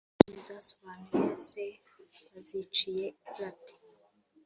[0.15, 1.65] “Filime zisobanuye se
[2.31, 3.05] baziciye
[3.37, 3.75] bate